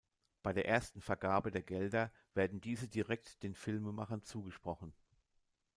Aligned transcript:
Bei 0.41 0.51
der 0.51 0.65
ersten 0.67 0.99
Vergabe 0.99 1.51
der 1.51 1.61
Gelder 1.61 2.11
werden 2.33 2.59
diese 2.59 2.87
direkt 2.87 3.43
den 3.43 3.53
Filmemachern 3.53 4.23
zugesprochen. 4.23 4.95